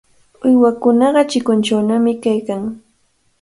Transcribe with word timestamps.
Uywakunaqa 0.45 1.21
chikunchawnami 1.31 2.13
kaykan. 2.23 2.61